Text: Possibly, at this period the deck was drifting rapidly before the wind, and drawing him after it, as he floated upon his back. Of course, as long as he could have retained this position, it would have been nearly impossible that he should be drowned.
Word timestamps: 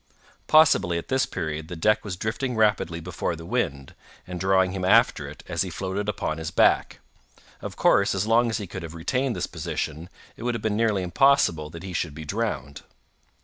Possibly, 0.47 0.97
at 0.97 1.09
this 1.09 1.27
period 1.27 1.67
the 1.67 1.75
deck 1.75 2.03
was 2.03 2.15
drifting 2.15 2.55
rapidly 2.55 2.99
before 2.99 3.35
the 3.35 3.45
wind, 3.45 3.93
and 4.25 4.39
drawing 4.39 4.71
him 4.71 4.83
after 4.83 5.29
it, 5.29 5.43
as 5.47 5.61
he 5.61 5.69
floated 5.69 6.09
upon 6.09 6.39
his 6.39 6.49
back. 6.49 7.01
Of 7.61 7.75
course, 7.75 8.15
as 8.15 8.25
long 8.25 8.49
as 8.49 8.57
he 8.57 8.65
could 8.65 8.81
have 8.81 8.95
retained 8.95 9.35
this 9.35 9.45
position, 9.45 10.09
it 10.37 10.41
would 10.41 10.55
have 10.55 10.59
been 10.63 10.75
nearly 10.75 11.03
impossible 11.03 11.69
that 11.69 11.83
he 11.83 11.93
should 11.93 12.15
be 12.15 12.25
drowned. 12.25 12.81